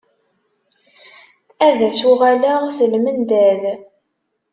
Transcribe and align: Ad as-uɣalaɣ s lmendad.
Ad 1.67 1.79
as-uɣalaɣ 1.89 2.61
s 2.77 2.79
lmendad. 2.91 3.61